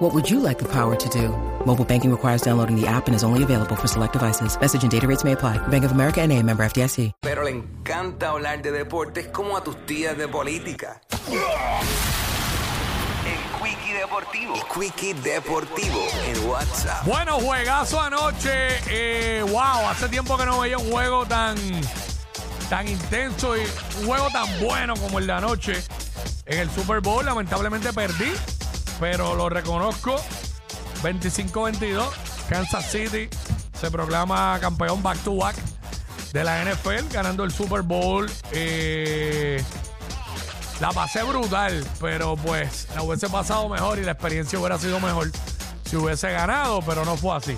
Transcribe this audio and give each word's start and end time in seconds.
What 0.00 0.14
would 0.14 0.30
you 0.30 0.40
like 0.40 0.58
the 0.58 0.64
power 0.64 0.96
to 0.96 1.08
do? 1.10 1.28
Mobile 1.66 1.84
banking 1.84 2.10
requires 2.10 2.40
downloading 2.40 2.74
the 2.74 2.86
app 2.86 3.06
and 3.06 3.14
is 3.14 3.22
only 3.22 3.42
available 3.42 3.76
for 3.76 3.86
select 3.86 4.14
devices. 4.14 4.58
Message 4.58 4.82
and 4.82 4.90
data 4.90 5.06
rates 5.06 5.24
may 5.24 5.32
apply. 5.32 5.58
Bank 5.68 5.84
of 5.84 5.92
America 5.92 6.22
and 6.22 6.32
a 6.32 6.42
member 6.42 6.64
FDIC. 6.64 7.12
pero 7.20 7.44
le 7.44 7.50
encanta 7.50 8.30
hablar 8.30 8.62
de 8.62 8.72
deportes 8.72 9.26
como 9.26 9.58
a 9.58 9.62
tus 9.62 9.76
tías 9.84 10.16
de 10.16 10.26
política. 10.26 11.02
El 13.26 13.42
Quickie 13.62 13.92
Deportivo. 13.92 14.54
El 14.54 14.62
Quickie 14.72 15.12
Deportivo 15.12 16.06
en 16.24 16.48
WhatsApp. 16.48 17.04
Bueno, 17.04 17.38
juegazo 17.38 18.00
anoche. 18.00 18.78
Eh, 18.88 19.42
wow, 19.50 19.86
hace 19.90 20.08
tiempo 20.08 20.38
que 20.38 20.46
no 20.46 20.60
veía 20.60 20.78
un 20.78 20.90
juego 20.90 21.26
tan, 21.26 21.56
tan 22.70 22.88
intenso 22.88 23.54
y 23.54 23.60
un 24.00 24.06
juego 24.06 24.30
tan 24.30 24.46
bueno 24.60 24.94
como 24.96 25.18
el 25.18 25.26
de 25.26 25.32
anoche. 25.34 25.74
En 26.46 26.58
el 26.58 26.70
Super 26.70 27.00
Bowl, 27.00 27.22
lamentablemente 27.24 27.92
perdí, 27.92 28.32
pero 29.00 29.34
lo 29.34 29.48
reconozco. 29.48 30.16
25-22, 31.02 32.06
Kansas 32.48 32.90
City 32.90 33.28
se 33.72 33.90
proclama 33.90 34.58
campeón 34.60 35.02
back 35.02 35.18
to 35.24 35.34
back 35.36 35.56
de 36.34 36.44
la 36.44 36.62
NFL, 36.62 37.08
ganando 37.10 37.42
el 37.44 37.50
Super 37.50 37.80
Bowl. 37.80 38.30
Eh, 38.52 39.64
la 40.80 40.92
pasé 40.92 41.22
brutal, 41.22 41.84
pero 42.00 42.36
pues 42.36 42.88
la 42.94 43.02
hubiese 43.02 43.28
pasado 43.28 43.68
mejor 43.68 43.98
y 43.98 44.02
la 44.02 44.12
experiencia 44.12 44.58
hubiera 44.58 44.78
sido 44.78 45.00
mejor 45.00 45.30
si 45.84 45.96
hubiese 45.96 46.30
ganado, 46.30 46.80
pero 46.82 47.04
no 47.04 47.16
fue 47.16 47.36
así. 47.36 47.56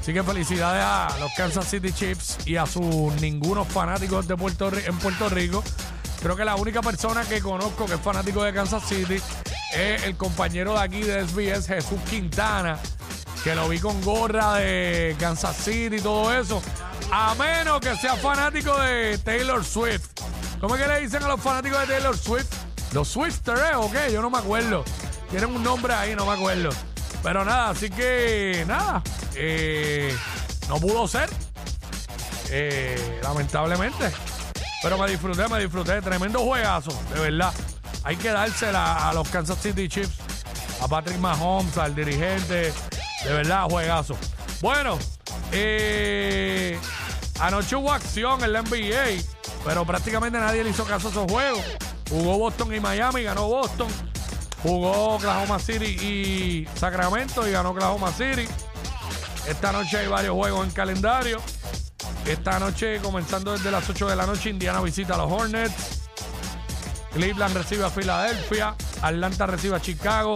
Así 0.00 0.12
que 0.12 0.24
felicidades 0.24 0.82
a 0.84 1.16
los 1.20 1.30
Kansas 1.36 1.68
City 1.68 1.92
Chiefs 1.92 2.38
y 2.44 2.56
a 2.56 2.66
sus 2.66 3.14
ningunos 3.20 3.68
fanáticos 3.68 4.26
de 4.26 4.36
Puerto 4.36 4.70
en 4.74 4.98
Puerto 4.98 5.28
Rico. 5.28 5.62
Creo 6.20 6.36
que 6.36 6.44
la 6.44 6.56
única 6.56 6.82
persona 6.82 7.24
que 7.24 7.40
conozco 7.40 7.86
que 7.86 7.94
es 7.94 8.00
fanático 8.00 8.42
de 8.42 8.52
Kansas 8.52 8.82
City 8.88 9.20
es 9.72 10.04
el 10.04 10.16
compañero 10.16 10.74
de 10.74 10.80
aquí 10.80 11.02
de 11.02 11.26
SBS, 11.26 11.66
Jesús 11.66 12.00
Quintana, 12.08 12.78
que 13.44 13.54
lo 13.54 13.68
vi 13.68 13.78
con 13.78 14.00
gorra 14.02 14.54
de 14.54 15.16
Kansas 15.18 15.56
City 15.56 15.96
y 15.96 16.00
todo 16.00 16.32
eso. 16.32 16.62
A 17.10 17.34
menos 17.34 17.80
que 17.80 17.94
sea 17.96 18.16
fanático 18.16 18.76
de 18.80 19.18
Taylor 19.18 19.64
Swift. 19.64 20.08
¿Cómo 20.60 20.76
es 20.76 20.82
que 20.82 20.88
le 20.88 21.00
dicen 21.00 21.22
a 21.24 21.28
los 21.28 21.40
fanáticos 21.40 21.80
de 21.80 21.86
Taylor 21.86 22.16
Swift? 22.16 22.46
Los 22.92 23.08
Swifters. 23.08 23.76
¿O 23.76 23.90
qué? 23.90 24.12
Yo 24.12 24.22
no 24.22 24.30
me 24.30 24.38
acuerdo. 24.38 24.84
Tienen 25.30 25.54
un 25.54 25.62
nombre 25.62 25.92
ahí, 25.92 26.14
no 26.14 26.24
me 26.26 26.32
acuerdo. 26.32 26.70
Pero 27.22 27.44
nada, 27.44 27.70
así 27.70 27.90
que 27.90 28.64
nada. 28.66 29.02
eh, 29.34 30.16
no 30.68 30.76
pudo 30.78 31.06
ser. 31.08 31.28
Eh, 32.50 33.20
lamentablemente. 33.22 34.10
Pero 34.82 34.98
me 34.98 35.08
disfruté, 35.10 35.48
me 35.48 35.60
disfruté. 35.60 36.00
Tremendo 36.02 36.40
juegazo, 36.40 36.90
de 37.14 37.20
verdad. 37.20 37.52
Hay 38.04 38.16
que 38.16 38.30
dársela 38.30 39.08
a 39.08 39.14
los 39.14 39.28
Kansas 39.28 39.58
City 39.60 39.88
Chiefs, 39.88 40.18
a 40.80 40.88
Patrick 40.88 41.18
Mahomes, 41.18 41.76
al 41.78 41.94
dirigente. 41.94 42.72
De 43.24 43.32
verdad, 43.32 43.66
juegazo. 43.70 44.16
Bueno, 44.60 44.98
eh, 45.52 46.78
anoche 47.40 47.76
hubo 47.76 47.92
acción 47.92 48.42
en 48.42 48.52
la 48.52 48.62
NBA, 48.62 49.22
pero 49.64 49.84
prácticamente 49.84 50.38
nadie 50.38 50.64
le 50.64 50.70
hizo 50.70 50.84
caso 50.84 51.08
a 51.08 51.10
esos 51.10 51.30
juegos. 51.30 51.62
Jugó 52.08 52.38
Boston 52.38 52.74
y 52.74 52.80
Miami, 52.80 53.22
ganó 53.22 53.46
Boston. 53.46 53.88
Jugó 54.62 55.14
Oklahoma 55.14 55.58
City 55.58 55.84
y 55.84 56.68
Sacramento 56.76 57.46
y 57.48 57.52
ganó 57.52 57.70
Oklahoma 57.70 58.12
City. 58.12 58.46
Esta 59.48 59.72
noche 59.72 59.98
hay 59.98 60.08
varios 60.08 60.34
juegos 60.34 60.66
en 60.66 60.72
calendario. 60.72 61.40
Esta 62.26 62.58
noche, 62.60 63.00
comenzando 63.00 63.52
desde 63.52 63.70
las 63.70 63.88
8 63.88 64.08
de 64.08 64.16
la 64.16 64.26
noche, 64.26 64.50
Indiana 64.50 64.80
visita 64.80 65.14
a 65.14 65.18
los 65.18 65.30
Hornets. 65.30 66.01
Cleveland 67.14 67.56
recibe 67.56 67.84
a 67.84 67.90
Filadelfia. 67.90 68.74
Atlanta 69.02 69.46
recibe 69.46 69.76
a 69.76 69.80
Chicago. 69.80 70.34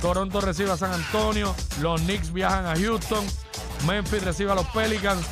Toronto 0.00 0.40
recibe 0.40 0.70
a 0.70 0.76
San 0.76 0.92
Antonio. 0.92 1.54
Los 1.80 2.00
Knicks 2.02 2.32
viajan 2.32 2.66
a 2.66 2.74
Houston. 2.76 3.24
Memphis 3.86 4.22
recibe 4.22 4.52
a 4.52 4.54
los 4.54 4.66
Pelicans. 4.68 5.26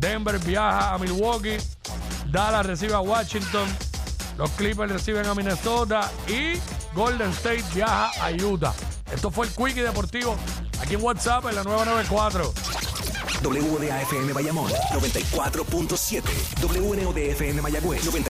Denver 0.00 0.38
viaja 0.38 0.94
a 0.94 0.98
Milwaukee. 0.98 1.56
Dallas 2.30 2.66
recibe 2.66 2.94
a 2.94 3.00
Washington. 3.00 3.68
Los 4.38 4.50
Clippers 4.52 4.92
reciben 4.92 5.26
a 5.26 5.34
Minnesota. 5.34 6.10
Y 6.26 6.58
Golden 6.94 7.30
State 7.30 7.64
viaja 7.74 8.10
a 8.20 8.30
Utah. 8.30 8.74
Esto 9.12 9.30
fue 9.30 9.46
el 9.46 9.52
Quickie 9.52 9.82
Deportivo 9.82 10.36
aquí 10.80 10.94
en 10.94 11.02
WhatsApp 11.02 11.46
en 11.46 11.56
la 11.56 11.64
994. 11.64 12.52
WDAFM 13.42 14.32
Bayamón 14.32 14.70
94.7. 14.70 16.22
WNODFM 16.62 17.60
Mayagüez 17.60 18.02